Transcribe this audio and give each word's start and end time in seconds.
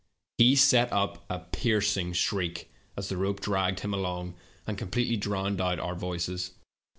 He 0.39 0.55
set 0.55 0.91
up 0.91 1.25
a 1.29 1.37
piercing 1.37 2.13
shriek 2.13 2.71
as 2.97 3.07
the 3.09 3.17
rope 3.17 3.39
dragged 3.39 3.81
him 3.81 3.93
along, 3.93 4.33
and 4.65 4.75
completely 4.75 5.15
drowned 5.15 5.61
our 5.61 5.93
voices. 5.93 6.53